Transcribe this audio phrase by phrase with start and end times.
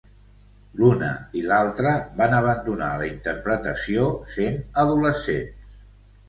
[0.77, 1.91] L'una i l'altra
[2.21, 5.71] van abandonar la interpretació sent adolescents.